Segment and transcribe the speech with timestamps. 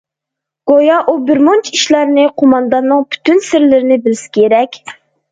[0.69, 4.79] گويا ئۇ بىر مۇنچە ئىشلارنى، قومانداننىڭ پۈتۈن سىرلىرىنى بىلسە كېرەك.